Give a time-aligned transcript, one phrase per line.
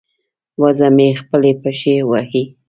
[0.61, 2.43] وزه مې خپلې پښې وهي.